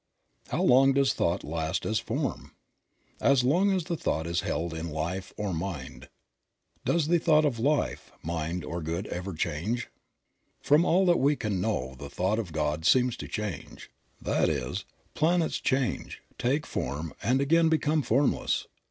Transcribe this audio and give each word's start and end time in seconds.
How 0.47 0.63
long 0.63 0.93
does 0.93 1.13
thought 1.13 1.43
last 1.43 1.85
as 1.85 1.99
form? 1.99 2.53
As 3.19 3.43
long 3.43 3.71
as 3.71 3.83
the 3.83 3.95
thought 3.95 4.25
is 4.25 4.39
held 4.41 4.73
in 4.73 4.89
Life 4.89 5.31
or 5.37 5.53
Mind. 5.53 6.09
Does 6.83 7.07
the 7.07 7.19
thought 7.19 7.45
of 7.45 7.59
Life, 7.59 8.11
Mind 8.23 8.63
or 8.63 8.81
Good 8.81 9.05
ever 9.09 9.31
change? 9.35 9.89
From 10.59 10.85
all 10.85 11.05
that 11.05 11.19
we 11.19 11.35
can 11.35 11.61
know 11.61 11.93
the 11.99 12.09
thought 12.09 12.39
of 12.39 12.51
God 12.51 12.83
seems 12.83 13.15
to 13.17 13.27
change. 13.27 13.91
That 14.19 14.49
is, 14.49 14.85
planets 15.13 15.59
change, 15.59 16.23
take 16.39 16.65
form 16.65 17.13
and 17.21 17.39
again 17.39 17.69
become 17.69 18.01
formless. 18.01 18.65